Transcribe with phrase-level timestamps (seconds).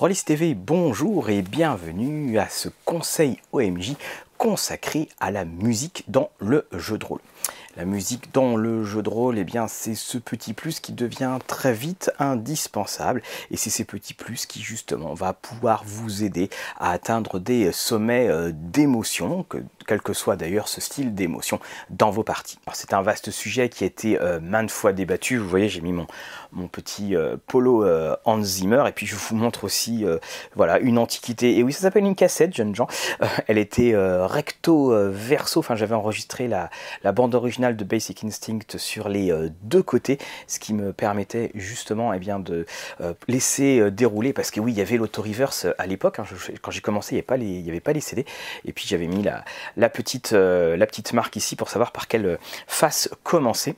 [0.00, 3.96] Rollis TV, bonjour et bienvenue à ce conseil OMJ
[4.38, 7.20] consacré à la musique dans le jeu de rôle.
[7.76, 11.38] La musique dans le jeu de rôle, eh bien, c'est ce petit plus qui devient
[11.46, 13.22] très vite indispensable.
[13.50, 18.28] Et c'est ces petits plus qui, justement, va pouvoir vous aider à atteindre des sommets
[18.28, 19.46] euh, d'émotion,
[19.86, 21.60] quel que soit d'ailleurs ce style d'émotion
[21.90, 22.58] dans vos parties.
[22.72, 25.36] C'est un vaste sujet qui a été euh, maintes fois débattu.
[25.36, 26.08] Vous voyez, j'ai mis mon,
[26.52, 27.86] mon petit euh, polo
[28.24, 28.84] Hans Zimmer.
[28.88, 30.04] Et puis, je vous montre aussi,
[30.54, 31.58] voilà, une antiquité.
[31.58, 32.88] Et oui, ça s'appelle une cassette, jeunes gens.
[33.46, 35.60] elle était recto verso.
[35.60, 36.70] Enfin, j'avais enregistré la,
[37.12, 42.12] bande originale de Basic Instinct sur les euh, deux côtés, ce qui me permettait justement
[42.12, 42.66] et eh bien, de
[43.00, 46.24] euh, laisser euh, dérouler, parce que oui, il y avait l'auto-reverse à l'époque, hein,
[46.62, 48.24] quand j'ai commencé, il n'y avait, pas les CD,
[48.64, 49.24] et puis j'avais mis
[49.92, 53.76] petite, la petite marque ici pour savoir par quelle face commencer.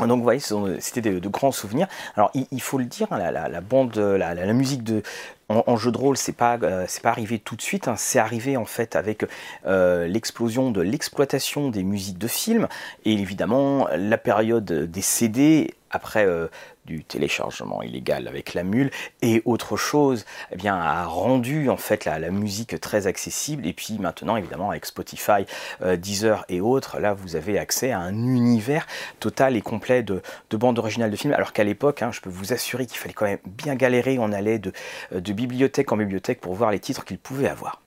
[0.00, 0.40] Donc vous voyez,
[0.80, 1.86] c'était de, grands souvenirs.
[2.16, 5.02] Alors il, faut le dire, hein, la, bande, la, musique de,
[5.48, 7.86] en, jeu de rôle, c'est pas euh, c'est pas arrivé tout de suite.
[7.86, 7.94] Hein.
[7.96, 9.24] c'est arrivé en fait avec
[9.66, 12.66] euh, l'explosion de l'exploitation des musiques de films
[13.04, 16.48] et évidemment la période des CD après euh,
[16.84, 18.90] du téléchargement illégal avec la mule.
[19.22, 23.66] Et autre chose eh bien a rendu en fait la, musique très accessible.
[23.66, 25.46] Et puis maintenant évidemment avec Spotify,
[25.82, 28.86] Deezer et autres là vous avez accès à un univers
[29.20, 31.32] total et complet de, bandes originales de films.
[31.32, 34.18] Alors qu'à l'époque hein, je peux vous assurer qu'il fallait quand même bien galérer.
[34.18, 34.72] On allait de,
[35.12, 37.80] de bibliothèque en bibliothèque pour voir les titres qu'il pouvait avoir.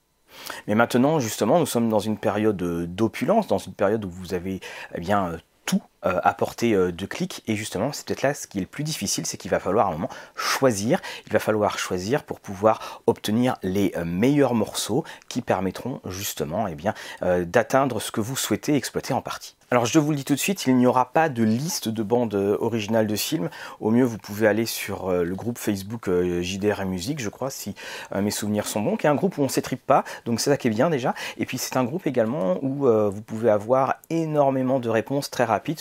[0.66, 4.60] Mais maintenant, justement, nous sommes dans une période d'opulence, dans une période où vous avez
[4.94, 7.42] eh bien, tout euh, à portée euh, de clic.
[7.48, 9.88] Et justement, c'est peut-être là ce qui est le plus difficile, c'est qu'il va falloir
[9.88, 11.00] à un moment choisir.
[11.26, 16.76] Il va falloir choisir pour pouvoir obtenir les euh, meilleurs morceaux qui permettront justement eh
[16.76, 19.56] bien, d'atteindre ce que vous souhaitez exploiter en partie.
[19.70, 22.02] Alors je vous le dis tout de suite, il n'y aura pas de liste de
[22.02, 23.50] bandes originales de films.
[23.80, 27.74] Au mieux, vous pouvez aller sur le groupe Facebook JDR et Musique, je crois, si
[28.14, 30.48] mes souvenirs sont bons, qui est un groupe où on ne s'étripe pas, donc c'est
[30.48, 31.14] ça qui est bien déjà.
[31.36, 35.80] Et puis c'est un groupe également où vous pouvez avoir énormément de réponses très rapides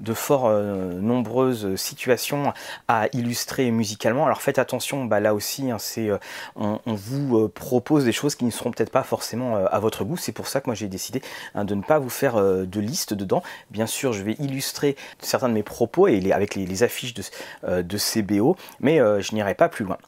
[0.00, 2.52] de fort euh, nombreuses situations
[2.88, 4.26] à illustrer musicalement.
[4.26, 6.18] Alors faites attention, bah, là aussi, hein, euh,
[6.56, 10.16] on, vous euh, propose des choses qui ne seront peut-être pas forcément à votre goût.
[10.16, 11.22] C'est pour ça que moi j'ai décidé
[11.54, 13.42] hein, de ne pas vous faire de liste dedans.
[13.70, 18.56] Bien sûr, je vais illustrer certains de mes propos et avec les, affiches de CBO,
[18.80, 19.98] mais je n'irai pas plus loin.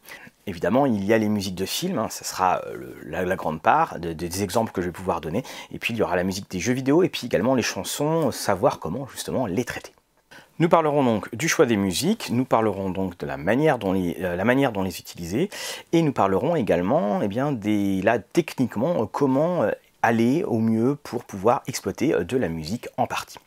[0.48, 3.98] Évidemment, il y a les musiques de films, hein, ça sera euh, la, grande part
[3.98, 5.42] des exemples que je vais pouvoir donner.
[5.72, 8.30] Et puis il y aura la musique des jeux vidéo et puis également les chansons,
[8.30, 9.92] savoir comment justement les traiter.
[10.60, 14.16] Nous parlerons donc du choix des musiques, nous parlerons donc de la manière dont les,
[14.20, 15.50] euh, utiliser,
[15.92, 19.68] et nous parlerons également eh bien, des, là, techniquement euh, comment
[20.02, 23.38] aller au mieux pour pouvoir exploiter de la musique en partie.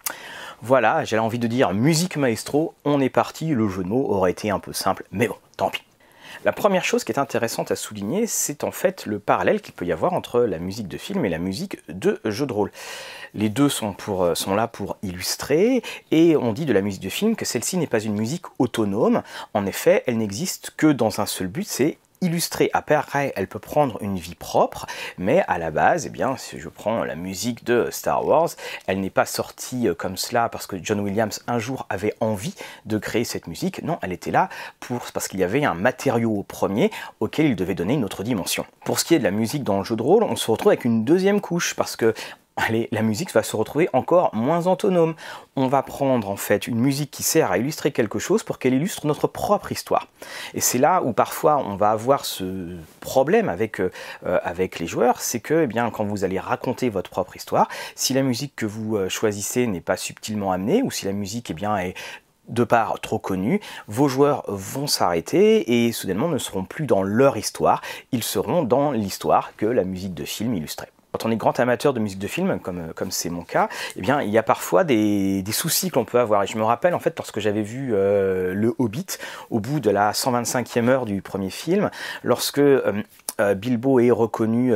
[0.61, 4.31] Voilà, j'avais envie de dire musique maestro, on est parti, le jeu de mots aurait
[4.31, 5.81] été un peu simple, mais bon, tant pis.
[6.45, 9.85] La première chose qui est intéressante à souligner, c'est en fait le parallèle qu'il peut
[9.85, 12.71] y avoir entre la musique de film et la musique de jeu de rôle.
[13.33, 17.09] Les deux sont, pour, sont là pour illustrer, et on dit de la musique de
[17.09, 19.21] film que celle-ci n'est pas une musique autonome.
[19.53, 22.69] En effet, elle n'existe que dans un seul but, c'est illustrée.
[22.73, 24.85] Après, elle peut prendre une vie propre,
[25.17, 28.49] mais à la base, eh bien, si je prends la musique de Star Wars,
[28.87, 32.55] elle n'est pas sortie euh, comme cela parce que John Williams un jour avait envie
[32.85, 33.83] de créer cette musique.
[33.83, 34.49] Non, elle était là
[35.13, 38.65] parce qu'il y avait un matériau premier auquel il devait donner une autre dimension.
[38.85, 40.71] Pour ce qui est de la musique dans le jeu de rôle, on se retrouve
[40.71, 42.13] avec une deuxième couche parce que
[42.59, 45.15] allez, la musique va se retrouver encore moins autonome.
[45.55, 48.73] On va prendre en fait une musique qui sert à illustrer quelque chose pour qu'elle
[48.73, 50.07] illustre notre propre histoire.
[50.53, 53.89] Et c'est là où parfois on va avoir ce problème avec, euh,
[54.21, 58.13] avec les joueurs, c'est que eh bien, quand vous allez raconter votre propre histoire, si
[58.13, 61.53] la musique que vous euh, choisissez n'est pas subtilement amenée, ou si la musique eh
[61.53, 61.95] bien, est
[62.47, 67.37] de part trop connue, vos joueurs vont s'arrêter et soudainement ne seront plus dans leur
[67.37, 67.81] histoire,
[68.11, 71.93] ils seront dans l'histoire que la musique de film illustrait quand on est grand amateur
[71.93, 74.83] de musique de film, comme comme c'est mon cas, eh bien il y a parfois
[74.83, 76.43] des, des soucis qu'on peut avoir.
[76.43, 79.17] Et je me rappelle en fait lorsque j'avais vu euh, le Hobbit
[79.49, 81.89] au bout de la 125e heure du premier film,
[82.23, 83.03] lorsque euh,
[83.39, 84.73] euh, Bilbo est reconnu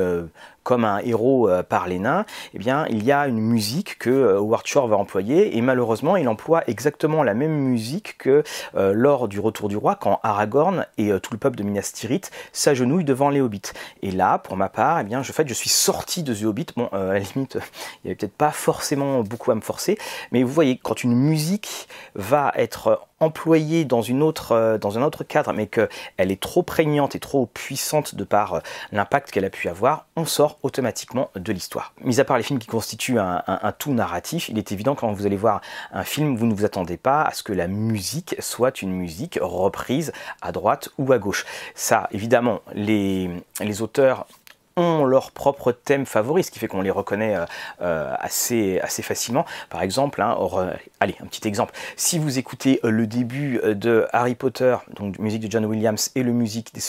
[0.63, 4.09] comme un héros euh, par les nains, eh bien, il y a une musique que
[4.09, 8.43] euh, Howard Shore va employer et malheureusement, il emploie exactement la même musique que
[8.75, 12.31] euh, lors du Retour du Roi, quand Aragorn et tout le peuple de Minas Tirith
[12.51, 13.73] s'agenouillent devant les hobbits.
[14.01, 16.67] Et là, pour ma part, eh bien, je, je suis sorti de The Hobbit.
[16.75, 17.55] Bon, à la limite,
[18.03, 19.97] il n'y avait peut-être pas forcément beaucoup à me forcer,
[20.31, 25.23] mais vous voyez, quand une musique va être employée dans, une autre, dans un autre
[25.23, 28.61] cadre, mais qu'elle est trop prégnante et trop puissante de par
[28.91, 31.93] l'impact qu'elle a pu avoir, on sort automatiquement de l'histoire.
[32.01, 35.25] Mis à part les films qui constituent un, tout narratif, il est évident quand vous
[35.25, 35.61] allez voir
[35.91, 39.39] un film, vous ne vous attendez pas à ce que la musique soit une musique
[39.41, 40.11] reprise
[40.41, 41.45] à droite ou à gauche.
[41.75, 44.27] Ça, évidemment, les auteurs
[44.75, 47.45] ont leur propre thème favori, ce qui fait qu'on les reconnaît euh,
[47.81, 49.45] euh, assez, facilement.
[49.69, 50.37] Par exemple, hein,
[50.99, 51.73] allez, un petit exemple.
[51.95, 56.23] Si vous écoutez euh, le début de Harry Potter, donc musique de John Williams, et
[56.23, 56.79] la musique des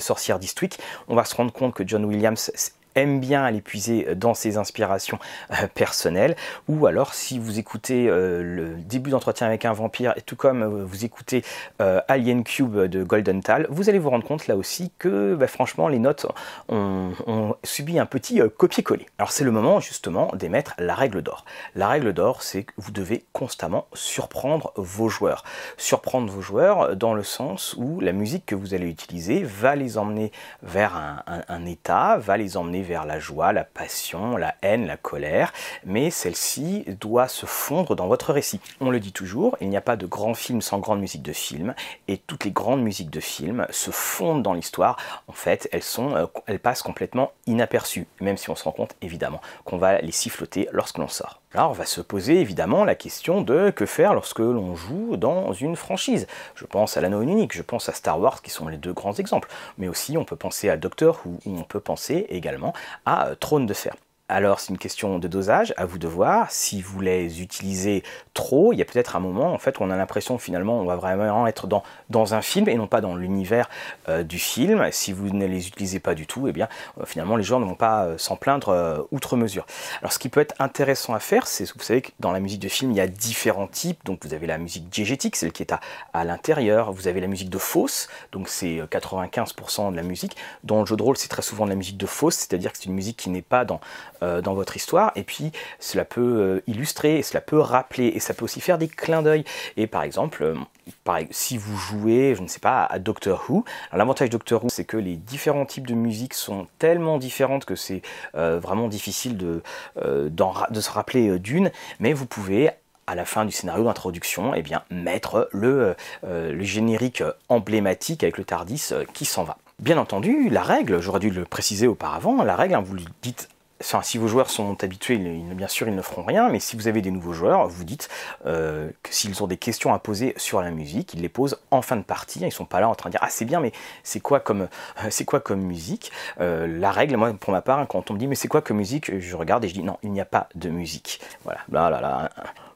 [0.00, 0.78] sorcières d'Eastwick,
[1.08, 2.50] on va se rendre compte que John Williams
[2.94, 5.18] aime bien aller puiser dans ses inspirations
[5.50, 6.36] euh, personnelles,
[6.68, 10.62] ou alors si vous écoutez euh, le début d'entretien avec un vampire, et tout comme
[10.62, 11.44] euh, vous écoutez
[11.78, 15.88] Alien Cube de Golden Tal, vous allez vous rendre compte là aussi que bah, franchement
[15.88, 16.26] les notes
[16.68, 19.06] ont, ont subi un petit copier-coller.
[19.18, 21.44] Alors c'est le moment justement d'émettre la règle d'or.
[21.74, 25.44] La règle d'or, c'est que vous devez constamment surprendre vos joueurs.
[25.76, 29.98] Surprendre vos joueurs dans le sens où la musique que vous allez utiliser va les
[29.98, 30.32] emmener
[30.62, 34.96] vers un, un état, va les emmener vers la joie, la passion, la haine, la
[34.96, 35.52] colère,
[35.84, 38.60] mais celle-ci doit se fondre dans votre récit.
[38.80, 41.32] On le dit toujours, il n'y a pas de grand film sans grande musique de
[41.32, 41.74] film,
[42.08, 44.96] et toutes les grandes musiques de film se fondent dans l'histoire.
[45.26, 46.26] En fait, elles, euh,
[46.62, 50.98] passent complètement inaperçues, même si on se rend compte évidemment qu'on va les siffloter lorsque
[50.98, 51.40] l'on sort.
[51.56, 55.52] Alors on va se poser évidemment la question de que faire lorsque l'on joue dans
[55.52, 56.26] une franchise.
[56.56, 59.14] Je pense à l'anneau unique, je pense à Star Wars qui sont les deux grands
[59.14, 59.48] exemples,
[59.78, 62.72] mais aussi on peut penser à Doctor ou on peut penser également
[63.06, 63.94] à Trône de Fer.
[64.30, 66.50] Alors c'est une question de dosage, à vous de voir.
[66.50, 69.90] Si vous les utilisez trop, il y a peut-être un moment en fait où on
[69.90, 73.68] a l'impression finalement on va vraiment être dans, un film et non pas dans l'univers
[74.08, 74.88] euh, du film.
[74.92, 77.66] Si vous ne les utilisez pas du tout, eh bien euh, finalement les joueurs ne
[77.66, 79.66] vont pas euh, s'en plaindre outre mesure.
[80.00, 82.60] Alors ce qui peut être intéressant à faire, c'est vous savez que dans la musique
[82.60, 84.06] de film il y a différents types.
[84.06, 85.80] Donc vous avez la musique diégétique, celle qui est à,
[86.14, 86.92] à l'intérieur.
[86.92, 90.34] Vous avez la musique de fausse, donc c'est 95% de la musique.
[90.62, 92.78] Dans le jeu de rôle c'est très souvent de la musique de fausse, c'est-à-dire que
[92.78, 93.80] c'est une musique qui n'est pas dans
[94.22, 95.12] dans votre histoire.
[95.16, 98.88] Et puis, cela peut euh, illustrer, cela peut rappeler, et ça peut aussi faire des
[98.88, 99.44] clins d'œil.
[99.76, 104.30] Et par exemple, euh, si vous jouez, je ne sais pas, à Doctor Who, l'avantage
[104.30, 108.02] Doctor Who, c'est que les différents types de musique sont tellement différentes que c'est
[108.34, 109.62] vraiment difficile de,
[109.96, 111.70] de se rappeler d'une,
[112.00, 112.70] mais vous pouvez
[113.06, 118.44] à la fin du scénario d'introduction, eh bien, mettre le, le, générique emblématique avec le
[118.44, 119.58] Tardis qui s'en va.
[119.78, 123.48] Bien entendu, la règle, j'aurais dû le préciser auparavant, la règle, hein, vous le dites
[123.80, 127.02] si vos joueurs sont habitués, bien sûr, ils ne feront rien, mais si vous avez
[127.02, 128.08] des nouveaux joueurs, vous dites
[128.46, 131.82] euh, que s'ils ont des questions à poser sur la musique, ils les posent en
[131.82, 132.40] fin de partie.
[132.40, 133.72] Ils ne sont pas là en train de dire Ah, c'est bien, mais
[134.02, 136.12] c'est quoi comme, euh, c'est quoi comme musique?
[136.40, 138.78] Euh, La règle, moi, pour ma part, quand on me dit Mais c'est quoi comme
[138.78, 139.18] musique?
[139.18, 141.20] Je regarde et je dis Non, il n'y a pas de musique.
[141.44, 142.30] Voilà, là, là, là.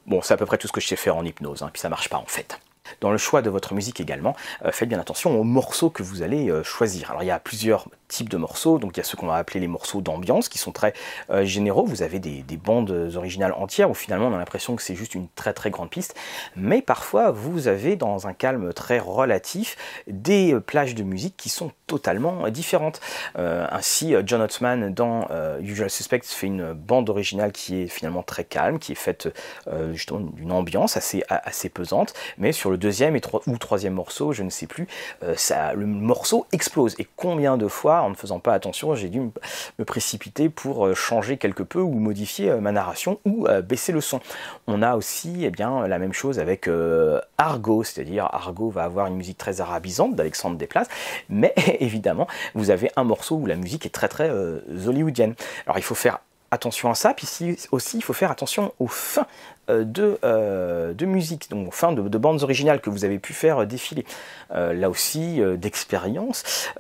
[0.07, 1.81] Bon, c'est à peu près tout ce que je sais faire en hypnose, hein, puis
[1.81, 2.59] ça marche pas en fait.
[3.01, 4.37] Dans le choix de votre musique également,
[4.71, 7.11] faites bien attention aux morceaux que vous allez choisir.
[7.11, 8.79] Alors il y a plusieurs types de morceaux.
[8.79, 10.95] Donc il y a ceux qu'on va appeler les morceaux d'ambiance qui sont très
[11.31, 11.85] euh, généraux.
[11.85, 15.29] Vous avez des, bandes originales entières où finalement on a l'impression que c'est juste une
[15.29, 16.17] très très grande piste.
[16.57, 19.77] Mais parfois vous avez dans un calme très relatif
[20.09, 23.01] des euh, plages de musique qui sont totalement différentes.
[23.39, 25.29] Euh, ainsi John Ottman dans
[25.61, 29.29] Usual Suspects fait une bande originale qui est finalement très calme, qui est faite
[29.93, 32.15] justement d'une ambiance assez, assez pesante.
[32.39, 34.87] Mais sur le deuxième et ou troisième morceau, je ne sais plus,
[35.37, 36.95] ça, le morceau explose.
[36.99, 39.21] Et combien de fois en ne faisant pas attention, j'ai dû
[39.79, 43.93] me précipiter pour euh, changer quelque peu ou modifier euh, ma narration ou euh, baisser
[43.93, 44.21] le son.
[44.67, 46.69] On a aussi eh bien, la même chose avec
[47.39, 50.89] Argo, c'est-à-dire Argo va avoir une musique très arabisante d'Alexandre Desplaces,
[51.29, 54.31] mais évidemment, vous avez un morceau où la musique est très très
[54.87, 55.35] hollywoodienne.
[55.67, 56.19] Alors il faut faire
[56.51, 61.07] attention à ça, puis aussi il faut faire attention aux fins euh, de, euh, de,
[61.07, 64.05] musique, donc fin de, de, bandes originales que vous avez pu faire défiler.
[64.55, 66.71] Euh, là aussi, d'expérience.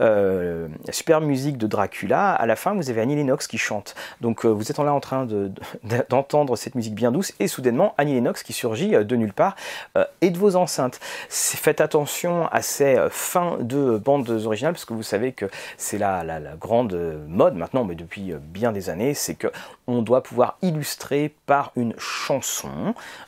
[0.91, 3.95] super musique de Dracula, à la fin, vous avez Annie Lennox qui chante.
[4.21, 5.27] Donc vous êtes là en train
[6.09, 9.57] d'entendre cette musique bien douce, et soudainement, Annie Lennox qui surgit de nulle part
[10.21, 10.99] et de vos enceintes.
[11.29, 16.25] Faites attention à ces fins de bandes originales, parce que vous savez que c'est la,
[16.25, 19.49] la, la, grande mode maintenant, mais depuis bien des années, c'est que
[19.87, 22.78] on doit pouvoir illustrer par une chanson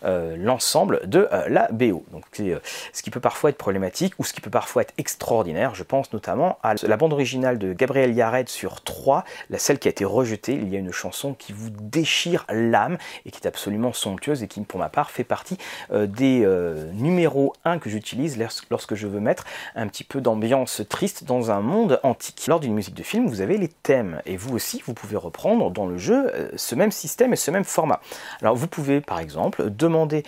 [0.04, 2.04] euh, l'ensemble de euh, la BO.
[2.12, 2.59] Donc c'est euh,
[2.92, 5.75] ce qui peut parfois être problématique ou ce qui peut parfois être extraordinaire.
[5.75, 9.88] Je pense notamment à la bande originale de Gabriel Yared sur 3, la celle qui
[9.88, 10.54] a été rejetée.
[10.54, 14.49] Il y a une chanson qui vous déchire l'âme et qui est absolument somptueuse et
[14.49, 15.57] qui pour ma part fait partie
[15.90, 16.47] des
[16.92, 18.38] numéros 1 que j'utilise
[18.71, 22.47] lorsque je veux mettre un petit peu d'ambiance triste dans un monde antique.
[22.47, 25.71] Lors d'une musique de film, vous avez les thèmes et vous aussi vous pouvez reprendre
[25.71, 28.00] dans le jeu ce même système et ce même format.
[28.42, 30.23] Alors vous pouvez par exemple demander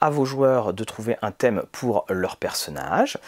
[0.00, 3.18] à vos joueurs de trouver un thème pour leur personnage,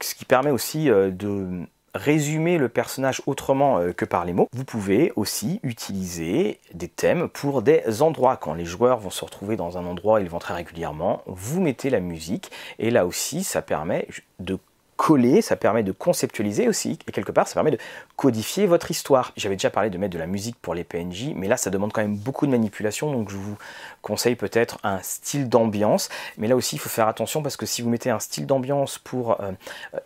[0.00, 4.48] ce qui permet aussi de résumer le personnage autrement que par les mots.
[4.52, 8.36] Vous pouvez aussi utiliser des thèmes pour des endroits.
[8.36, 11.90] Quand les joueurs vont se retrouver dans un endroit, ils vont très régulièrement, vous mettez
[11.90, 14.58] la musique et là aussi ça permet de
[15.00, 17.78] coller, ça permet de conceptualiser aussi, et quelque part ça permet de
[18.16, 19.32] codifier votre histoire.
[19.34, 21.90] J'avais déjà parlé de mettre de la musique pour les PNJ, mais là ça demande
[21.90, 23.56] quand même beaucoup de manipulation, donc je vous
[24.02, 27.80] conseille peut-être un style d'ambiance, mais là aussi il faut faire attention parce que si
[27.80, 29.52] vous mettez un style d'ambiance pour euh,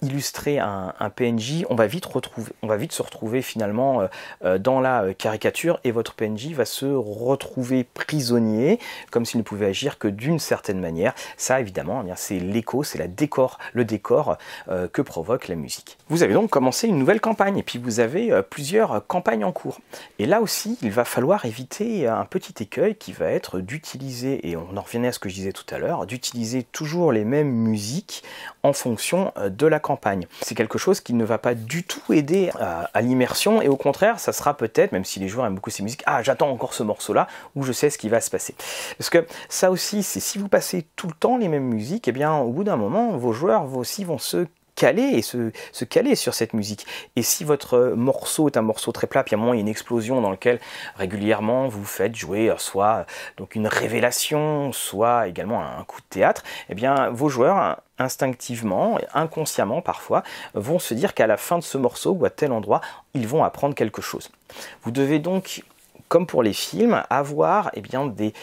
[0.00, 2.06] illustrer un, PNJ, on va vite
[2.92, 4.06] se retrouver finalement euh,
[4.44, 8.78] euh, dans la caricature et votre PNJ va se retrouver prisonnier,
[9.10, 11.14] comme s'il ne pouvait agir que d'une certaine manière.
[11.36, 14.38] Ça évidemment, eh c'est l'écho, c'est décor, le décor
[14.86, 15.98] que provoque la musique.
[16.08, 19.52] Vous avez donc commencé une nouvelle campagne et puis vous avez euh, plusieurs campagnes en
[19.52, 19.80] cours.
[20.18, 24.56] Et là aussi, il va falloir éviter un petit écueil qui va être d'utiliser, et
[24.56, 27.50] on en revenait à ce que je disais tout à l'heure, d'utiliser toujours les mêmes
[27.50, 28.22] musiques
[28.62, 30.26] en fonction euh, de la campagne.
[30.42, 33.76] C'est quelque chose qui ne va pas du tout aider à, à l'immersion et au
[33.76, 36.74] contraire, ça sera peut-être, même si les joueurs aiment beaucoup ces musiques, ah j'attends encore
[36.74, 38.54] ce morceau-là où je sais ce qui va se passer.
[38.98, 42.10] Parce que ça aussi, c'est si vous passez tout le temps les mêmes musiques, et
[42.10, 45.50] eh bien au bout d'un moment, vos joueurs aussi vont se caler et se,
[45.84, 46.86] caler sur cette musique.
[47.16, 49.60] Et si votre morceau est un morceau très plat, puis à un moment il y
[49.60, 50.60] a une explosion dans lequel
[50.96, 53.04] régulièrement vous faites jouer euh, soit euh,
[53.36, 59.80] donc une révélation, soit également un coup de théâtre, eh bien vos joueurs instinctivement, inconsciemment
[59.80, 62.80] parfois, vont se dire qu'à la fin de ce morceau ou à tel endroit,
[63.14, 64.30] ils vont apprendre quelque chose.
[64.82, 65.62] Vous devez donc
[66.08, 68.34] comme pour les films, avoir eh bien, des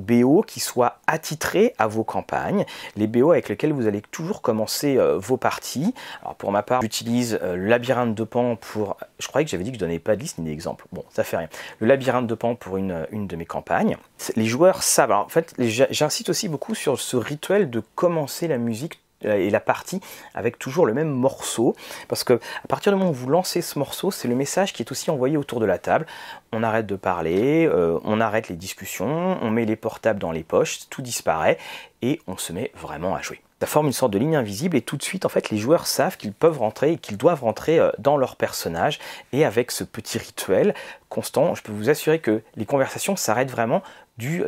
[0.00, 2.64] BO qui soient attitrés à vos campagnes,
[2.96, 5.94] les BO avec lesquels vous allez toujours commencer euh, vos parties.
[6.22, 8.96] Alors pour ma part, j'utilise euh, le labyrinthe de Pan pour...
[9.18, 10.86] Je croyais que j'avais dit que je donnais pas de liste ni d'exemple.
[10.92, 11.48] Bon, ça fait rien.
[11.78, 13.96] Le labyrinthe de Pan pour une, une de mes campagnes.
[14.36, 15.10] Les joueurs savent.
[15.10, 19.60] Alors en fait, j'incite aussi beaucoup sur ce rituel de commencer la musique et la
[19.60, 20.00] partie
[20.34, 21.74] avec toujours le même morceau.
[22.08, 24.82] Parce que à partir du moment où vous lancez ce morceau c'est le message qui
[24.82, 26.06] est aussi envoyé autour de la table.
[26.52, 30.42] On arrête de parler euh, on arrête les discussions on met les portables dans les
[30.42, 31.58] poches tout disparaît
[32.02, 34.82] et on se met vraiment à jouer ça forme une sorte de ligne invisible et
[34.82, 37.78] tout de suite en fait les joueurs savent qu'ils peuvent rentrer et qu'ils doivent rentrer
[37.78, 38.98] euh, dans leur personnage
[39.32, 40.74] et avec ce petit rituel
[41.08, 43.82] constant je peux vous assurer que les conversations s'arrêtent vraiment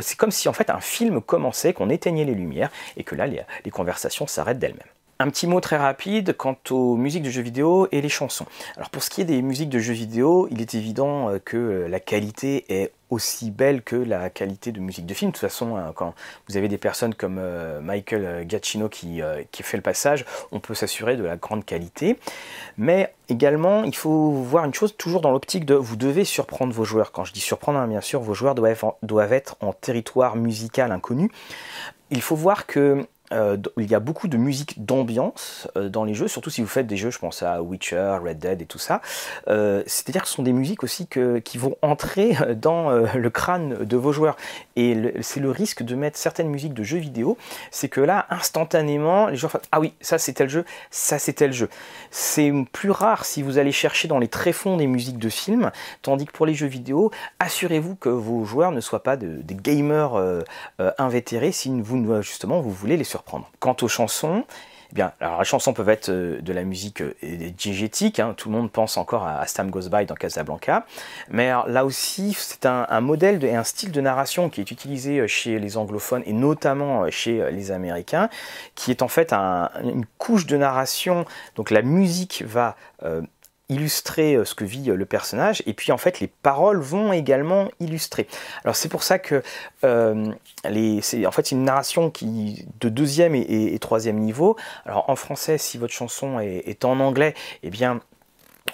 [0.00, 3.26] c'est comme si en fait un film commençait, qu'on éteignait les lumières et que là
[3.26, 4.82] les, les conversations s'arrêtent d'elles-mêmes.
[5.18, 8.46] Un petit mot très rapide quant aux musiques de jeux vidéo et les chansons.
[8.76, 11.56] Alors pour ce qui est des musiques de jeux vidéo, il est évident euh, que
[11.56, 15.30] euh, la qualité est aussi belle que la qualité de musique de film.
[15.30, 16.14] De toute façon, hein, quand
[16.48, 20.74] vous avez des personnes comme euh, Michael Giacchino qui, qui fait le passage, on peut
[20.74, 22.18] s'assurer de la grande qualité.
[22.78, 26.84] Mais également, il faut voir une chose toujours dans l'optique de vous devez surprendre vos
[26.84, 27.12] joueurs.
[27.12, 30.92] Quand je dis surprendre, hein, bien sûr, vos joueurs doivent, doivent être en territoire musical
[30.92, 31.30] inconnu.
[32.10, 36.14] Il faut voir que euh, il y a beaucoup de musique d'ambiance euh, dans les
[36.14, 38.78] jeux, surtout si vous faites des jeux, je pense à Witcher, Red Dead et tout
[38.78, 39.00] ça.
[39.48, 41.08] Euh, c'est-à-dire que ce sont des musiques aussi
[41.44, 44.36] qui vont entrer dans le crâne de vos joueurs.
[44.76, 47.36] Et c'est le risque de mettre certaines musiques de jeux vidéo,
[47.70, 51.46] c'est que là, instantanément, les joueurs font Ah oui, ça c'était le jeu, ça c'était
[51.46, 51.68] le jeu.
[52.10, 55.70] C'est plus rare si vous allez chercher dans les tréfonds des musiques de films,
[56.02, 60.42] tandis que pour les jeux vidéo, assurez-vous que vos joueurs ne soient pas des gamers
[60.98, 63.21] invétérés si vous, justement, vous voulez les surprendre.
[63.58, 64.44] Quant aux chansons,
[64.92, 67.14] eh bien, les chansons peuvent être euh, de la musique euh,
[67.56, 68.34] diégétique, hein.
[68.36, 70.84] tout le monde pense encore à, Stam Goes By dans Casablanca,
[71.30, 75.26] mais là aussi c'est un, modèle et un style de narration qui est utilisé euh,
[75.26, 78.28] chez les anglophones et notamment chez les américains,
[78.74, 81.24] qui est en fait une couche de narration,
[81.56, 82.76] donc la musique va
[83.72, 87.12] illustrer euh, ce que vit euh, le personnage et puis en fait les paroles vont
[87.12, 88.26] également illustrer.
[88.64, 89.42] Alors c'est pour ça que
[89.84, 90.32] euh,
[91.00, 94.56] c'est en fait une narration qui de deuxième et, troisième niveau.
[94.86, 98.00] Alors en français si votre chanson est, en anglais, eh bien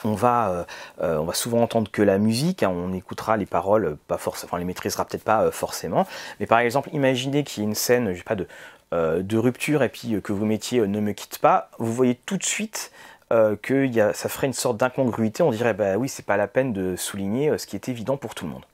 [0.05, 0.67] on va,
[1.00, 4.59] on va souvent entendre que la musique, hein, on écoutera les paroles, pas forcément, enfin,
[4.59, 6.07] les maîtrisera peut-être pas forcément,
[6.38, 8.47] mais par exemple, imaginez qu'il y ait une scène, je pas, de,
[8.93, 12.45] de rupture et puis que vous mettiez Ne me quitte pas, vous voyez tout de
[12.45, 12.93] suite
[13.32, 15.42] euh, que ça ferait une sorte d'incongruité.
[15.42, 18.16] On dirait, bah oui, c'est pas la peine de souligner euh, ce qui est évident
[18.16, 18.64] pour tout le monde.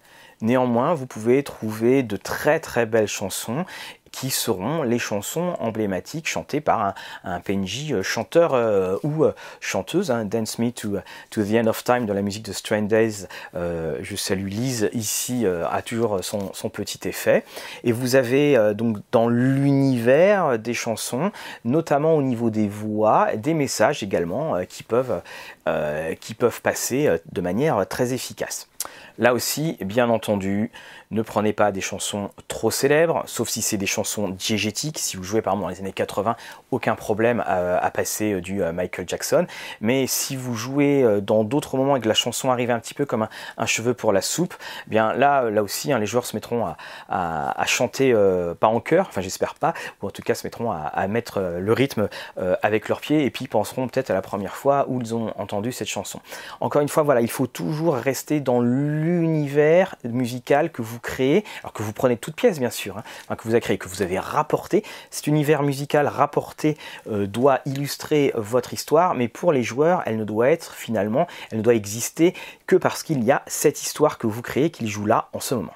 [0.40, 3.64] Néanmoins, vous pouvez trouver de très très belles chansons
[4.14, 6.94] qui seront les chansons emblématiques chantées par
[7.24, 10.12] un, PNJ euh, chanteur euh, ou euh, chanteuse.
[10.12, 10.24] Hein.
[10.24, 10.98] Dance Me to,
[11.30, 15.46] to the End of Time de la musique de Strange Days, je salue Lise ici,
[15.46, 17.44] a toujours son, son, petit effet.
[17.82, 21.32] Et vous avez donc dans l'univers des chansons,
[21.64, 25.22] notamment au niveau des voix, des messages également qui, peuvent,
[26.20, 28.68] qui peuvent passer de manière très efficace.
[29.18, 30.72] Là aussi, bien entendu,
[31.10, 34.98] ne prenez pas des chansons trop célèbres, sauf si c'est des chansons diégétiques.
[34.98, 36.36] Si vous jouez par exemple dans les années 80,
[36.70, 39.46] aucun problème à, passer euh, du euh, Michael Jackson.
[39.80, 42.94] Mais si vous jouez euh, dans d'autres moments et que la chanson arrive un petit
[42.94, 44.54] peu comme un, cheveu pour la soupe,
[44.86, 46.66] eh bien là, aussi, hein, les joueurs se mettront
[47.08, 48.14] à, chanter,
[48.60, 51.72] pas en chœur, enfin j'espère pas, ou en tout cas se mettront à, mettre le
[51.72, 52.08] rythme
[52.62, 55.72] avec leurs pieds et puis penseront peut-être à la première fois où ils ont entendu
[55.72, 56.20] cette chanson.
[56.60, 61.82] Encore une fois, il faut toujours rester dans l'univers musical que vous créez, alors que
[61.82, 62.98] vous prenez toute pièce bien sûr,
[63.28, 64.84] hein, que vous avez créé, que vous avez rapporté.
[65.10, 66.76] Cet univers musical rapporté
[67.10, 71.58] euh, doit illustrer votre histoire, mais pour les joueurs, elle ne doit être finalement, elle
[71.58, 72.34] ne doit exister
[72.66, 75.54] que parce qu'il y a cette histoire que vous créez, qu'il joue là en ce
[75.54, 75.74] moment.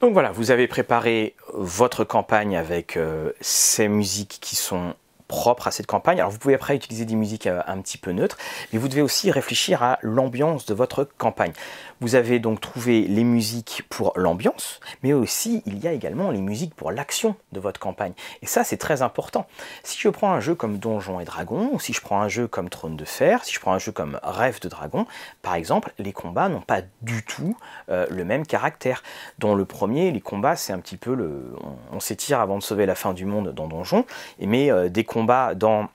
[0.00, 4.94] Donc voilà, vous avez préparé votre campagne avec euh, ces musiques qui sont
[5.28, 6.18] propre à cette campagne.
[6.18, 8.38] Alors vous pouvez après utiliser des musiques euh, un petit peu neutres,
[8.72, 11.52] mais vous devez aussi réfléchir à l'ambiance de votre campagne.
[12.00, 16.40] Vous avez donc trouvé les musiques pour l'ambiance, mais aussi il y a également les
[16.40, 18.12] musiques pour l'action de votre campagne.
[18.42, 19.46] Et ça c'est très important.
[19.82, 22.48] Si je prends un jeu comme Donjons et Dragons, ou si je prends un jeu
[22.48, 25.06] comme Trône de Fer, si je prends un jeu comme Rêve de Dragon,
[25.42, 27.56] par exemple, les combats n'ont pas du tout
[27.90, 29.02] euh, le même caractère.
[29.38, 31.52] Dans le premier, les combats c'est un petit peu le...
[31.92, 34.06] On, s'étire avant de sauver la fin du monde dans Donjon,
[34.38, 35.88] mais euh, des combats dans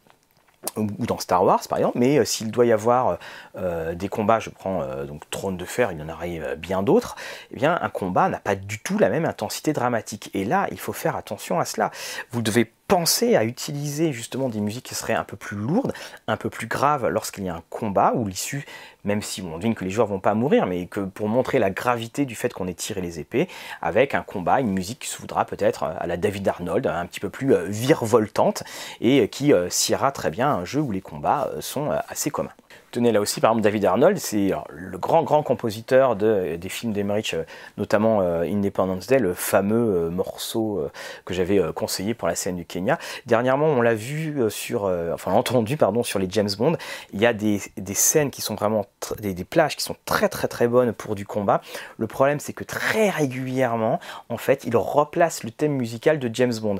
[0.77, 3.17] ou dans Star Wars par exemple, mais euh, s'il doit y avoir
[3.57, 7.15] euh, des combats, je prends donc Trône de Fer, il y en aurait bien d'autres,
[7.51, 10.29] eh bien un combat n'a pas du tout la même intensité dramatique.
[10.33, 11.91] Et là, il faut faire attention à cela.
[12.31, 15.93] Vous devez penser à utiliser justement des musiques qui seraient un peu plus lourdes,
[16.27, 18.67] un peu plus graves lorsqu'il y a un combat où l'issue,
[19.03, 21.71] même si on devine que les joueurs vont pas mourir, mais que pour montrer la
[21.71, 23.47] gravité du fait qu'on ait tiré les épées,
[23.81, 27.19] avec un combat, une musique qui se voudra peut-être à la David Arnold, un petit
[27.19, 28.62] peu plus euh, virevoltante
[29.01, 32.53] et qui euh, sciera très bien un jeu où les combats euh, sont assez communs.
[32.93, 36.93] Tenez là aussi, par exemple, David Arnold, c'est le grand, grand compositeur de, des films
[36.93, 37.43] d'Emmerich, euh,
[37.79, 40.87] notamment euh, Independence Day, le fameux euh, morceau
[41.25, 42.99] que j'avais conseillé pour la scène du Kenya.
[43.25, 46.77] Dernièrement, on l'a vu sur, enfin, entendu, pardon, sur les James Bond.
[47.13, 48.85] Il y a des, des scènes qui sont vraiment,
[49.19, 51.62] des, des, plages qui sont très, très, très bonnes pour du combat.
[51.97, 56.53] Le problème, c'est que très régulièrement, en fait, il replace le thème musical de James
[56.62, 56.79] Bond.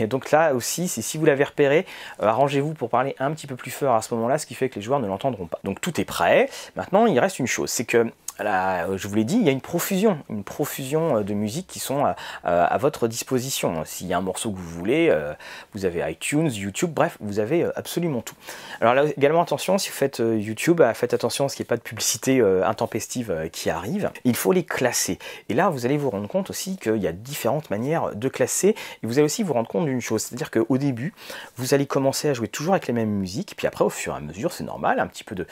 [0.00, 1.86] Et donc là aussi, si vous l'avez repéré,
[2.20, 4.76] arrangez-vous pour parler un petit peu plus fort à ce moment-là, ce qui fait que
[4.76, 5.08] les joueurs ne
[5.64, 6.48] donc tout est prêt.
[6.76, 9.60] Maintenant, il reste une chose, c'est que je vous l'ai dit, il y a une
[9.60, 13.82] profusion, une profusion euh, de musiques qui sont à, à votre disposition.
[13.84, 15.32] S'il y a un morceau que vous voulez, euh,
[15.74, 18.34] vous avez iTunes, YouTube, bref, vous avez euh, absolument tout.
[18.80, 21.68] Alors là également attention, si vous faites YouTube, faites attention à ce qu'il n'y ait
[21.68, 24.10] pas de publicité intempestive qui arrive.
[24.24, 25.18] Il faut les classer.
[25.48, 28.74] Et là, vous allez vous rendre compte aussi qu'il y a différentes manières de classer.
[29.02, 31.14] Et vous allez aussi vous rendre compte d'une chose, c'est-à-dire qu'au début,
[31.56, 34.16] vous allez commencer à jouer toujours avec les mêmes musiques, puis après, au fur et
[34.16, 35.46] à mesure, c'est normal, un, petit peu de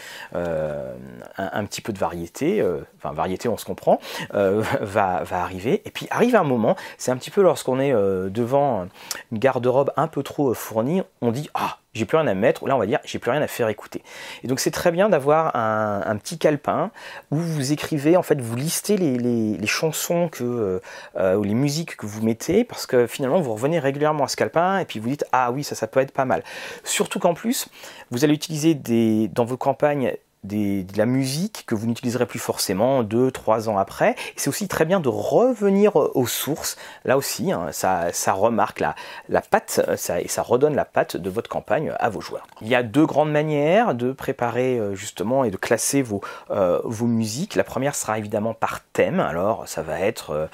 [1.99, 2.63] variété
[2.99, 4.01] enfin variété on se comprend,
[4.35, 5.83] euh, va, arriver.
[5.85, 8.87] Et puis arrive un moment, c'est un petit peu lorsqu'on est euh, devant
[9.33, 12.77] une garde-robe un peu trop fournie, on dit ah j'ai plus rien à mettre, là
[12.77, 14.03] on va dire j'ai plus rien à faire écouter.
[14.45, 16.91] Et donc c'est très bien d'avoir un, petit calepin
[17.31, 20.81] où vous écrivez, en fait vous listez les, chansons que,
[21.17, 24.37] euh, ou les musiques que vous mettez, parce que finalement vous revenez régulièrement à ce
[24.37, 26.45] calepin et puis vous dites ah oui ça ça peut être pas mal.
[26.85, 27.69] Surtout qu'en plus
[28.11, 30.15] vous allez utiliser des, dans vos campagnes
[30.47, 34.15] de la musique que vous n'utiliserez plus forcément deux, trois ans après.
[34.37, 36.77] C'est aussi très bien de revenir aux sources.
[37.05, 38.95] Là aussi, hein, ça, remarque la,
[39.29, 42.47] la patte ça, et ça redonne la patte de votre campagne à vos joueurs.
[42.61, 46.81] Il y a deux grandes manières de préparer euh, justement et de classer vos, euh,
[46.85, 47.55] vos musiques.
[47.55, 49.21] La première sera évidemment par thème.
[49.21, 50.47] Alors ça va être euh,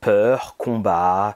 [0.00, 1.34] peur, combat,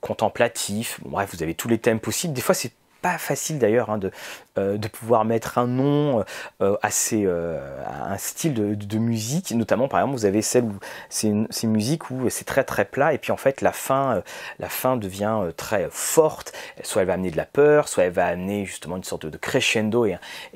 [0.00, 0.98] contemplatif.
[1.04, 2.34] bref, vous avez tous les thèmes possibles.
[2.34, 4.10] Des fois, c'est pas facile d'ailleurs hein, de,
[4.58, 6.24] euh, de pouvoir mettre un nom
[6.60, 11.28] euh, à, euh, un style de, musique, notamment par exemple vous avez celle où c'est
[11.28, 14.22] une, musique où c'est très très plat et puis en fait la fin,
[14.58, 18.26] la fin devient très forte, soit elle va amener de la peur, soit elle va
[18.26, 20.14] amener justement une sorte de crescendo et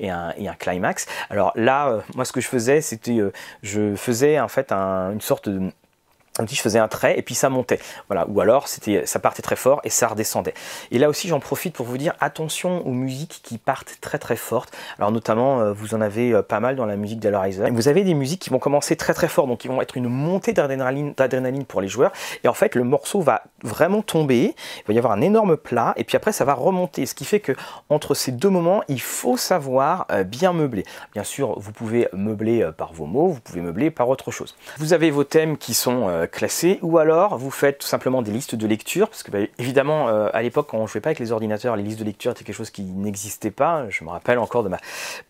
[0.09, 1.07] un, et un, climax.
[1.29, 3.19] Alors là, moi ce que je faisais c'était
[3.63, 5.71] je faisais en fait une sorte de
[6.49, 7.79] je faisais un trait et puis ça montait.
[8.07, 8.25] Voilà.
[8.27, 10.53] Ou alors c'était, ça partait très fort et ça redescendait.
[10.91, 14.35] Et là aussi j'en profite pour vous dire attention aux musiques qui partent très très
[14.35, 14.75] fortes.
[14.97, 17.71] Alors notamment euh, vous en avez euh, pas mal dans la musique d'Alorizer.
[17.71, 20.09] Vous avez des musiques qui vont commencer très très fort, donc qui vont être une
[20.09, 22.11] montée d'adrénaline, d'adrénaline pour les joueurs.
[22.43, 25.93] Et en fait le morceau va vraiment tomber, il va y avoir un énorme plat
[25.95, 27.05] et puis après ça va remonter.
[27.05, 27.53] Ce qui fait que
[27.89, 30.83] entre ces deux moments il faut savoir euh, bien meubler.
[31.13, 34.55] Bien sûr vous pouvez meubler par vos mots, vous pouvez meubler par autre chose.
[34.77, 38.55] Vous avez vos thèmes qui sont classés, ou alors vous faites tout simplement des listes
[38.55, 41.75] de lecture, parce que bah, évidemment à l'époque quand on jouait pas avec les ordinateurs,
[41.75, 43.89] les listes de lecture étaient quelque chose qui n'existait pas.
[43.89, 44.79] Je me rappelle encore de ma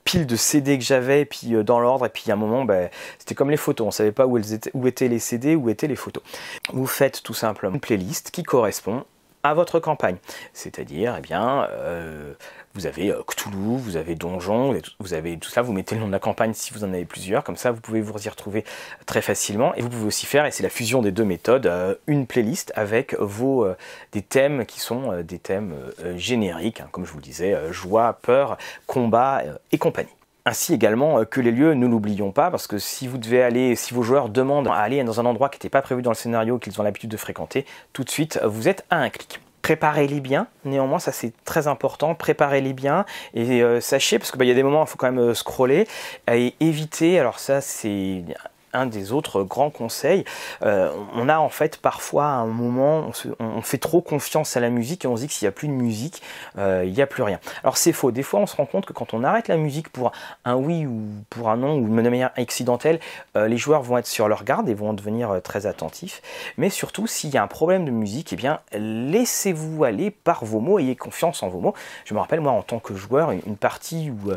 [0.03, 3.35] pile de CD que j'avais, puis dans l'ordre, et puis à un moment, bah, c'était
[3.35, 5.69] comme les photos, on ne savait pas où, elles étaient, où étaient les CD, où
[5.69, 6.23] étaient les photos.
[6.73, 9.05] Vous faites tout simplement une playlist qui correspond
[9.45, 10.17] à votre campagne.
[10.53, 12.33] C'est-à-dire, eh bien, euh,
[12.75, 16.07] vous avez euh, Cthulhu, vous avez Donjon, vous avez tout ça, vous mettez le nom
[16.07, 18.63] de la campagne si vous en avez plusieurs, comme ça vous pouvez vous y retrouver
[19.05, 19.73] très facilement.
[19.75, 22.71] Et vous pouvez aussi faire, et c'est la fusion des deux méthodes, euh, une playlist
[22.75, 23.67] avec vos
[24.11, 25.73] des thèmes qui sont des thèmes
[26.15, 30.09] génériques, hein, comme je vous le disais, joie, peur, combat et compagnie.
[30.47, 33.75] Ainsi également euh, que les lieux, ne l'oublions pas, parce que si vous devez aller,
[33.75, 36.15] si vos joueurs demandent à aller dans un endroit qui n'était pas prévu dans le
[36.15, 40.19] scénario, qu'ils ont l'habitude de fréquenter, tout de suite, vous êtes à un clic préparez-les
[40.19, 40.45] bien.
[40.63, 42.13] Néanmoins, ça c'est très important.
[42.13, 44.97] Préparez-les bien et euh, sachez, parce qu'il bah, y a des moments où il faut
[44.97, 45.87] quand même euh, scroller
[46.31, 47.17] et éviter.
[47.17, 48.23] Alors ça, c'est
[48.75, 50.25] un des autres grands conseils.
[50.63, 55.05] Euh, on a en fait parfois un moment, on, fait trop confiance à la musique
[55.05, 56.21] et on se dit que s'il n'y a plus de musique,
[56.57, 57.39] euh, il n'y a plus rien.
[57.63, 58.11] Alors c'est faux.
[58.11, 60.11] Des fois, on se rend compte que quand on arrête la musique pour
[60.43, 62.99] un oui ou pour un non ou de manière accidentelle,
[63.35, 66.21] euh, les joueurs vont être sur leur garde et vont devenir très attentifs.
[66.57, 70.59] Mais surtout, s'il y a un problème de musique, eh bien, laissez-vous aller par vos
[70.59, 71.73] mots, ayez confiance en vos mots.
[72.05, 74.31] Je me rappelle moi en tant que joueur une partie où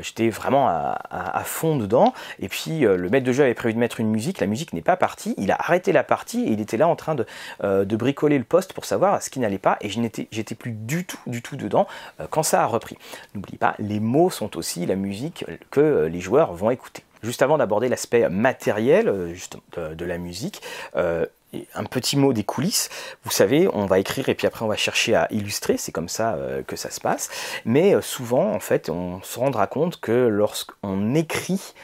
[0.00, 4.08] j'étais vraiment à, fond dedans et puis le maître de jeu avait prévu mettre une
[4.08, 6.86] musique, la musique n'est pas partie, il a arrêté la partie et il était là
[6.86, 7.26] en train de,
[7.64, 10.54] euh, de bricoler le poste pour savoir ce qui n'allait pas et je n'étais, j'étais
[10.54, 11.88] plus du tout, du tout dedans
[12.20, 12.96] euh, quand ça a repris.
[13.34, 17.02] N'oublie pas, les mots sont aussi la musique que euh, les joueurs vont écouter.
[17.22, 20.62] Juste avant d'aborder l'aspect matériel juste de, la musique,
[20.94, 22.88] un petit mot des coulisses.
[23.24, 26.08] Vous savez, on va écrire et puis après on va chercher à illustrer, c'est comme
[26.08, 27.28] ça que ça se passe.
[27.66, 31.74] Mais souvent, en fait, on se rendra compte que lorsqu'on écrit,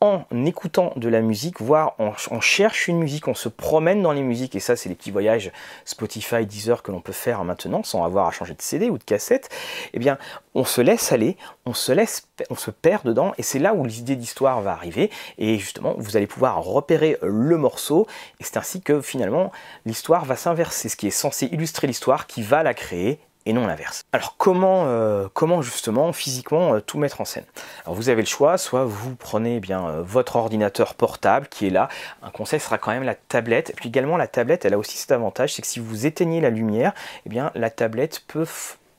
[0.00, 4.22] en écoutant de la musique, voire on, cherche une musique, on se promène dans les
[4.22, 5.50] musiques, et ça c'est les petits voyages
[5.84, 9.02] Spotify, Deezer que l'on peut faire maintenant sans avoir à changer de CD ou de
[9.02, 9.48] cassette,
[9.94, 10.16] eh bien
[10.54, 13.84] on se laisse aller, on se laisse, on se perd dedans, et c'est là où
[13.84, 18.06] l'idée d'histoire va arriver, et justement vous allez pouvoir repérer le morceau,
[18.38, 19.50] et c'est ainsi que finalement
[19.84, 23.66] l'histoire va s'inverser, ce qui est censé illustrer l'histoire qui va la créer, et non
[23.66, 24.04] l'inverse.
[24.12, 27.44] Alors comment, euh, comment justement physiquement euh, tout mettre en scène?
[27.84, 31.66] Alors vous avez le choix, soit vous prenez eh bien euh, votre ordinateur portable qui
[31.66, 31.88] est là,
[32.22, 34.96] un conseil sera quand même la tablette, et puis également la tablette elle a aussi
[34.96, 36.92] cet avantage, c'est que si vous éteignez la lumière,
[37.26, 38.46] eh bien la tablette peut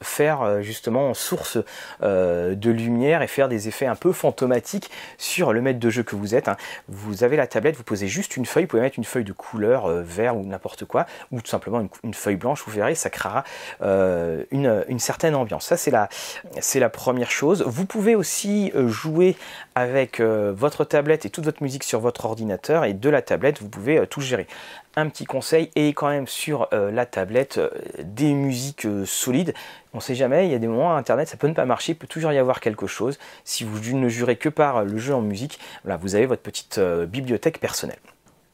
[0.02, 1.58] faire euh, justement source
[2.04, 6.04] euh, de lumière et faire des effets un peu fantomatiques sur le maître de jeu
[6.04, 6.48] que vous êtes.
[6.48, 6.58] Hein.
[6.88, 9.34] Vous avez la tablette, vous posez juste une feuille, vous pouvez mettre une feuille de
[9.34, 13.10] couleur euh, vert ou n'importe quoi, ou tout simplement une, feuille blanche, vous verrez, ça
[13.10, 13.44] créera
[13.82, 15.66] une, certaine ambiance.
[15.66, 16.10] Ça c'est la,
[16.60, 17.64] c'est la première chose.
[17.66, 19.36] Vous pouvez aussi jouer
[19.76, 23.70] avec votre tablette et toute votre musique sur votre ordinateur et de la tablette vous
[23.70, 24.48] pouvez tout gérer
[24.96, 27.60] un petit conseil, et quand même sur la tablette
[28.00, 29.54] des musiques solides.
[29.94, 31.94] On ne sait jamais, il y a des moments Internet, ça peut ne pas marcher,
[31.94, 33.18] il peut toujours y avoir quelque chose.
[33.44, 36.80] Si vous ne jurez que par le jeu en musique, là, vous avez votre petite
[36.80, 38.00] bibliothèque personnelle.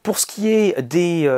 [0.02, 1.28] Pour ce qui est des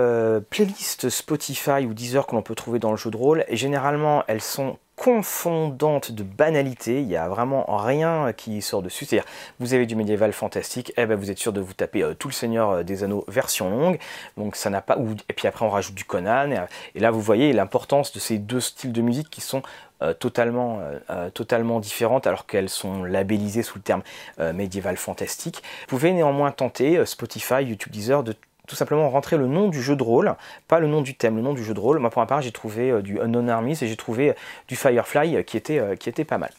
[0.50, 4.42] playlists Spotify ou Deezer que l'on peut trouver dans le jeu de rôle, généralement elles
[4.42, 9.04] sont confondante de banalité, il n'y a vraiment rien qui sort dessus.
[9.04, 9.28] C'est-à-dire,
[9.60, 12.28] vous avez du médiéval fantastique, eh ben vous êtes sûr de vous taper euh, tout
[12.28, 13.98] le Seigneur euh, des Anneaux version longue,
[14.36, 14.98] donc ça n'a pas.
[15.28, 18.60] Et puis après, on rajoute du Conan, et, là, vous voyez l'importance de ces deux
[18.60, 19.62] styles de musique qui sont
[20.02, 20.80] euh, totalement,
[21.32, 24.02] totalement différentes alors qu'elles sont labellisées sous le terme
[24.52, 25.62] médiéval fantastique.
[25.82, 28.34] Vous pouvez néanmoins tenter Spotify, YouTube Deezer de
[28.68, 30.34] tout simplement rentrer le nom du jeu de rôle,
[30.68, 31.98] pas le nom du thème, le nom du jeu de rôle.
[31.98, 34.34] Moi pour ma part j'ai trouvé euh, du Unknown Armies et j'ai trouvé euh,
[34.68, 36.50] du Firefly euh, qui était, qui était pas mal.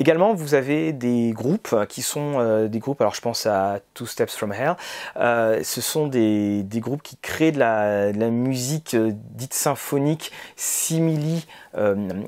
[0.00, 4.36] Également, vous avez des groupes qui sont des groupes, alors je pense à Two Steps
[4.36, 4.76] from Hell,
[5.16, 11.46] ce sont des, groupes qui créent de la musique dite symphonique, simili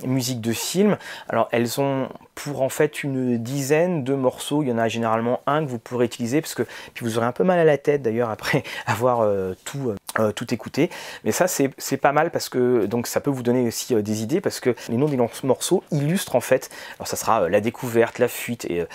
[0.06, 0.96] musique de film.
[1.28, 2.08] Alors elles ont
[2.44, 4.62] pour en fait une dizaine de morceaux.
[4.62, 6.62] Il y en a généralement un que vous pourrez utiliser parce que
[6.94, 9.96] puis vous aurez un peu mal à la tête d'ailleurs après avoir euh, tout, euh,
[10.20, 10.88] euh, tout écouté.
[11.24, 14.40] Mais ça c'est pas mal parce que donc ça peut vous donner aussi des idées
[14.40, 16.70] parce que les noms des morceaux illustrent en fait.
[17.00, 18.86] Alors ça sera la découverte, la fuite et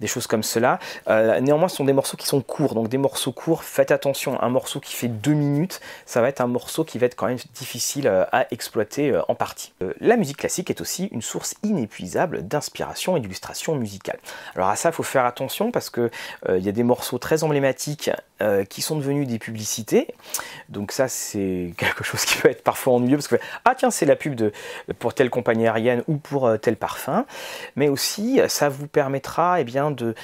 [0.00, 0.80] des choses comme cela.
[1.06, 2.74] néanmoins ce sont des morceaux qui sont courts.
[2.74, 4.42] Donc des morceaux courts, faites attention.
[4.42, 7.28] Un morceau qui fait deux minutes, ça va être un morceau qui va être quand
[7.28, 9.72] même difficile à exploiter en partie.
[10.00, 14.18] la musique classique est aussi une source inépuisable d'inspiration et d'illustration musicale.
[14.54, 16.10] Alors à ça, il faut faire attention parce que
[16.48, 20.08] euh, il y a des morceaux très emblématiques euh, qui sont devenus des publicités.
[20.68, 24.06] Donc ça, c'est quelque chose qui peut être parfois ennuyeux parce que ah tiens, c'est
[24.06, 24.52] la pub de
[24.98, 27.26] pour telle compagnie aérienne ou pour euh, tel parfum.
[27.76, 30.14] Mais aussi, ça vous permettra eh bien de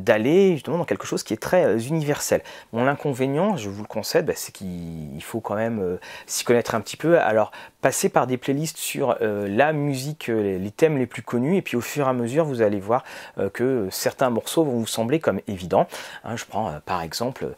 [0.00, 2.42] d'aller justement dans quelque chose qui est très universel.
[2.72, 6.80] Mon inconvénient, je vous le concède, bah, c'est qu'il faut quand même s'y connaître un
[6.80, 7.18] petit peu.
[7.18, 11.76] Alors passer par des playlists sur la musique, les thèmes les plus connus, et puis
[11.76, 13.04] au fur et à mesure, vous allez voir
[13.52, 15.86] que certains morceaux vont vous sembler comme évidents.
[16.24, 17.48] Hein, je prends par exemple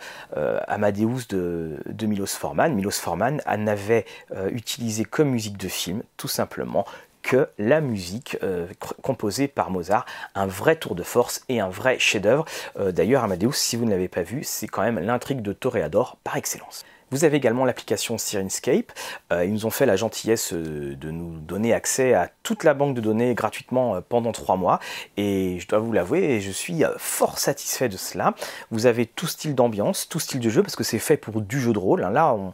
[0.67, 2.75] Amadeus de, de Milos Forman.
[2.75, 4.05] Milos Forman n'avait
[4.51, 6.85] utilisé comme musique de film tout simplement
[7.23, 8.67] que la musique euh,
[9.03, 12.45] composée par Mozart, un vrai tour de force et un vrai chef-d'œuvre.
[12.79, 16.17] Euh, d'ailleurs, Amadeus, si vous ne l'avez pas vu, c'est quand même l'intrigue de Toreador
[16.25, 16.85] par excellence.
[17.13, 18.93] Vous avez également l'application Sirenscape.
[19.33, 22.95] Euh, ils nous ont fait la gentillesse de nous donner accès à toute la banque
[22.95, 24.79] de données gratuitement pendant trois mois.
[25.17, 28.35] Et je dois vous l'avouer, je suis fort satisfait de cela.
[28.71, 31.61] Vous avez tout style d'ambiance, tout style de jeu, parce que c'est fait pour du
[31.61, 32.05] jeu de rôle.
[32.05, 32.11] Hein.
[32.11, 32.53] Là, on,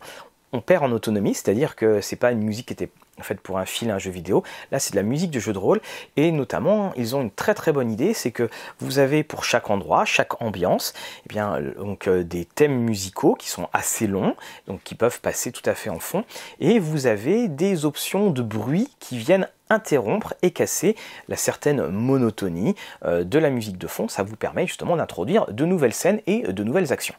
[0.53, 3.59] on perd en autonomie, c'est-à-dire que c'est pas une musique qui était en fait pour
[3.59, 4.43] un film, un jeu vidéo.
[4.71, 5.81] Là, c'est de la musique de jeu de rôle
[6.17, 8.49] et notamment, ils ont une très très bonne idée, c'est que
[8.79, 10.93] vous avez pour chaque endroit, chaque ambiance,
[11.25, 15.53] eh bien donc euh, des thèmes musicaux qui sont assez longs, donc qui peuvent passer
[15.53, 16.25] tout à fait en fond,
[16.61, 20.97] et vous avez des options de bruit qui viennent interrompre et casser
[21.29, 22.75] la certaine monotonie
[23.05, 24.09] euh, de la musique de fond.
[24.09, 27.15] Ça vous permet justement d'introduire de nouvelles scènes et de nouvelles actions.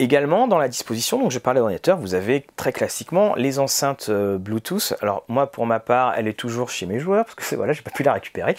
[0.00, 4.38] Également dans la disposition, donc je parlais d'ordinateur, vous avez très classiquement les enceintes euh,
[4.38, 4.92] Bluetooth.
[5.00, 7.82] Alors moi pour ma part, elle est toujours chez mes joueurs parce que voilà, j'ai
[7.82, 8.56] pas pu la récupérer.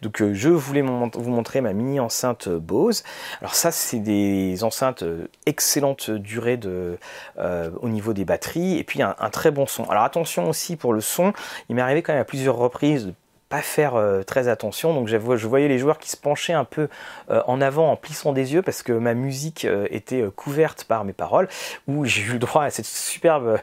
[0.00, 3.04] Donc euh, je voulais vous montrer ma mini enceinte euh, Bose.
[3.42, 5.04] Alors ça c'est des enceintes
[5.44, 6.98] excellente durée de,
[7.36, 9.84] au niveau des batteries et puis un, un, très bon son.
[9.90, 11.34] Alors attention aussi pour le son,
[11.68, 13.12] il m'est arrivé quand même à plusieurs reprises
[13.48, 14.94] pas faire euh, très attention.
[14.94, 16.88] Donc je voyais les joueurs qui se penchaient un peu
[17.30, 21.04] euh, en avant en plissant des yeux parce que ma musique euh, était couverte par
[21.04, 21.48] mes paroles.
[21.86, 23.58] Où j'ai eu le droit à cette superbe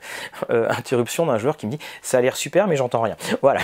[0.49, 3.15] interruption d'un joueur qui me dit ça a l'air super mais j'entends rien.
[3.41, 3.61] Voilà.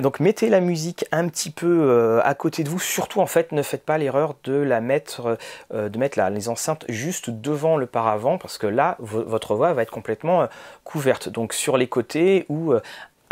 [0.00, 2.80] donc mettez la musique un petit peu à côté de vous.
[2.80, 5.38] Surtout en fait ne faites pas l'erreur de la mettre,
[5.72, 9.92] de mettre les enceintes juste devant le paravent parce que là votre voix va être
[9.92, 10.48] complètement
[10.84, 11.28] couverte.
[11.28, 12.74] Donc sur les côtés ou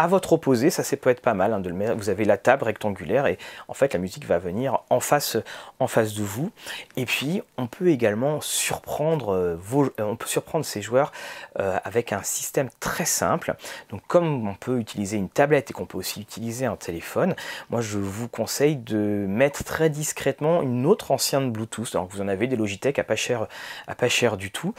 [0.00, 1.94] à votre opposé, ça, c'est peut être pas mal hein, de le mettre.
[1.94, 3.36] Vous avez la table rectangulaire et
[3.68, 6.50] en fait la musique va venir en face, de vous.
[6.96, 11.12] Et puis on peut également surprendre euh, vos, euh, on peut surprendre ces joueurs
[11.58, 13.54] euh, avec un système très simple.
[13.90, 17.34] Donc comme on peut utiliser une tablette et qu'on peut aussi utiliser un téléphone,
[17.68, 21.92] moi je vous conseille de mettre très discrètement une autre ancienne Bluetooth.
[21.92, 23.48] Donc vous en avez des Logitech à pas cher,
[23.86, 24.72] à pas cher du tout.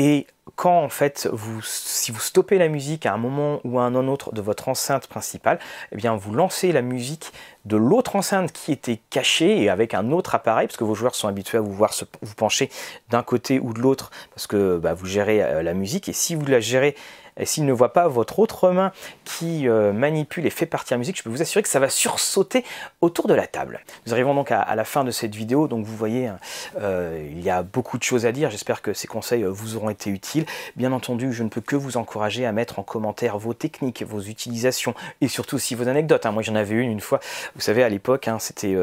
[0.00, 3.82] Et quand en fait vous, si vous stoppez la musique à un moment ou à
[3.82, 5.58] un autre de votre enceinte principale,
[5.90, 7.32] eh bien vous lancez la musique
[7.64, 11.16] de l'autre enceinte qui était cachée et avec un autre appareil, parce que vos joueurs
[11.16, 12.70] sont habitués à vous voir se, vous pencher
[13.10, 16.36] d'un côté ou de l'autre, parce que bah, vous gérez euh, la musique, et si
[16.36, 16.94] vous la gérez
[17.38, 18.92] et s'il ne voit pas votre autre main
[19.24, 21.88] qui euh, manipule et fait partir la musique, je peux vous assurer que ça va
[21.88, 22.64] sursauter
[23.00, 23.80] autour de la table.
[24.06, 26.38] Nous arrivons donc à, la fin de cette vidéo, donc vous voyez, hein,
[26.80, 29.76] euh, il y a beaucoup de choses à dire, j'espère que ces conseils euh, vous
[29.76, 30.46] auront été utiles.
[30.76, 34.20] Bien entendu, je ne peux que vous encourager à mettre en commentaire vos techniques, vos
[34.20, 36.26] utilisations et surtout aussi vos anecdotes.
[36.26, 36.32] Hein.
[36.32, 37.20] Moi j'en avais une une fois,
[37.54, 38.76] vous savez à l'époque, hein, c'était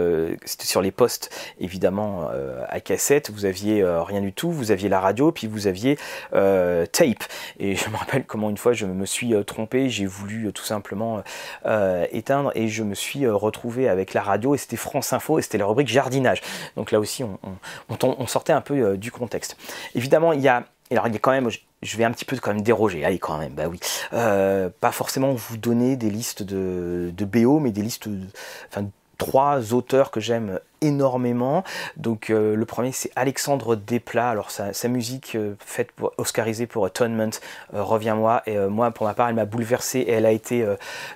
[0.46, 2.30] sur les postes évidemment
[2.68, 5.98] à cassette, vous aviez rien du tout, vous aviez la radio, puis vous aviez
[6.32, 7.24] tape.
[7.60, 10.52] Et je me rappelle comment une fois je me suis euh, trompé, j'ai voulu euh,
[10.52, 11.24] tout simplement
[11.66, 15.42] euh, éteindre et je me suis retrouvé avec la radio et c'était France Info et
[15.42, 16.42] c'était la rubrique jardinage.
[16.76, 19.58] Donc là aussi on, sortait un peu du contexte.
[19.94, 21.50] Évidemment il y a alors il y a quand même,
[21.82, 23.80] je vais un petit peu quand même déroger, allez quand même, bah oui.
[24.12, 28.28] pas forcément vous donner des listes de, de BO, mais des listes, de,
[28.70, 31.64] enfin trois auteurs que j'aime énormément.
[31.98, 34.30] Donc euh, le premier c'est Alexandre Desplat.
[34.30, 37.30] Alors sa, musique euh, faite pour oscarisée pour Atonement,
[37.74, 38.44] euh, reviens-moi.
[38.46, 40.66] Et moi pour ma part elle m'a bouleversé et elle a été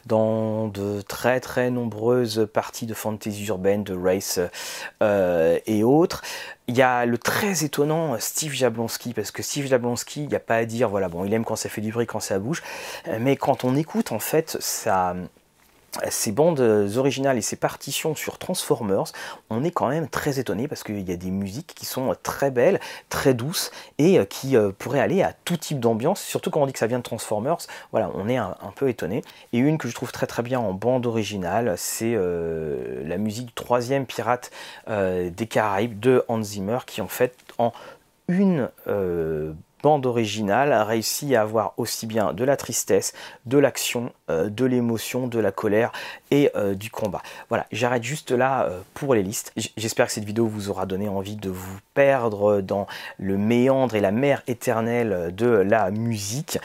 [0.05, 4.39] dans de très très nombreuses parties de fantasy urbaine, de race
[5.01, 6.21] et autres.
[6.67, 10.39] Il y a le très étonnant Steve Jablonski, parce que Steve Jablonski, il n'y a
[10.39, 12.62] pas à dire, voilà, bon, il aime quand ça fait du bruit, quand ça bouge,
[13.19, 15.15] mais quand on écoute, en fait, ça,
[16.10, 19.06] ces bandes originales et ces partitions sur Transformers,
[19.49, 22.52] on est quand même très étonné parce qu'il y a des musiques qui sont très
[22.52, 26.62] belles, très douces et euh, qui euh, pourraient aller à tout type d'ambiance, surtout quand
[26.62, 27.58] on dit que ça vient de Transformers,
[27.91, 29.23] voilà, on est un, peu étonné.
[29.52, 33.56] Et une que je trouve très très bien en bande originale, c'est euh, la musique
[33.56, 34.52] troisième pirate
[34.88, 37.71] des Caraïbes de Hans Zimmer qui en fait en
[38.28, 38.69] une
[39.81, 43.13] bande originale réussit à avoir aussi bien de la tristesse,
[43.45, 45.91] de l'action, euh, de l'émotion, de la colère
[46.31, 47.21] et euh, du combat.
[47.49, 49.53] Voilà, j'arrête juste là euh, pour les listes.
[49.77, 52.87] J'espère que cette vidéo vous aura donné envie de vous perdre dans
[53.17, 56.59] le méandre et la mer éternelle de la musique.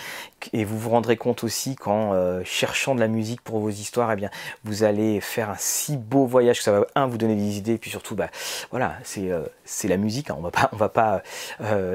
[0.52, 2.12] Et vous vous rendrez compte aussi qu'en
[2.44, 4.28] cherchant de la musique pour vos histoires, eh bien,
[4.64, 7.74] vous allez faire un si beau voyage que ça va, un, vous donner des idées,
[7.74, 8.28] et puis surtout, bah,
[8.70, 10.36] voilà, c'est la musique, hein.
[10.38, 11.22] on va pas, on va pas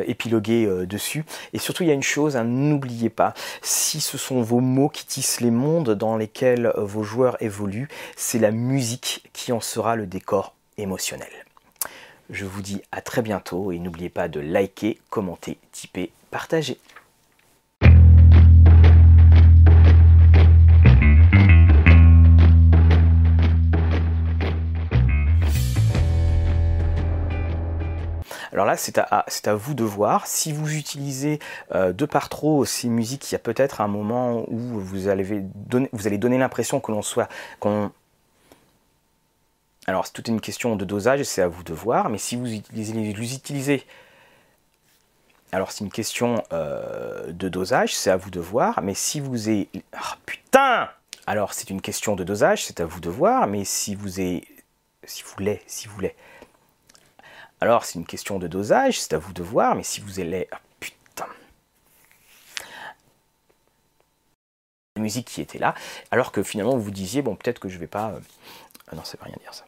[0.07, 1.08] épiloguer dessus.
[1.53, 5.05] Et surtout, il y a une chose, n'oubliez pas, si ce sont vos mots qui
[5.05, 10.05] tissent les mondes dans lesquels vos joueurs évoluent, c'est la musique qui en sera le
[10.05, 11.31] décor émotionnel.
[12.29, 16.77] Je vous dis à très bientôt et n'oubliez pas de liker, commenter, typer, partager.
[28.51, 30.27] Alors là, c'est à, vous de voir.
[30.27, 31.39] Si vous utilisez
[31.73, 35.41] euh, de par trop ces musiques, il y a peut-être un moment où vous allez
[36.17, 37.29] donner, l'impression que l'on soit...
[37.59, 37.91] qu'on
[39.87, 42.53] alors c'est toute une question de dosage, c'est à vous de voir, mais si vous
[42.53, 43.85] utilisez, utilisez
[45.51, 49.67] alors c'est une question de dosage, c'est à vous de voir, mais si vous êtes...
[49.93, 50.89] Ah, putain
[51.25, 54.43] Alors c'est une question de dosage, c'est à vous de voir, mais si vous êtes...
[55.05, 56.15] Si vous l'êtes, si vous l'êtes...
[57.61, 60.47] Alors c'est une question de dosage, c'est à vous de voir, mais si vous allez...
[60.51, 61.25] Ah, putain.
[64.95, 65.75] La musique qui était là,
[66.11, 68.11] alors que finalement vous vous disiez, bon peut-être que je vais pas...
[68.11, 68.19] Euh,
[68.91, 69.65] ah non, ça veut rien dire ça.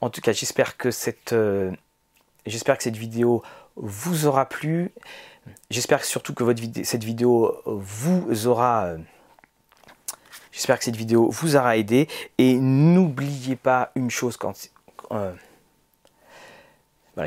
[0.00, 1.32] En tout cas, j'espère que cette...
[1.32, 1.72] Euh,
[2.46, 3.42] j'espère que cette vidéo
[3.76, 4.92] vous aura plu.
[5.70, 8.84] J'espère surtout que votre cette vidéo vous aura...
[8.84, 8.98] Euh,
[10.52, 12.08] j'espère que cette vidéo vous aura aidé.
[12.38, 14.54] Et n'oubliez pas une chose quand...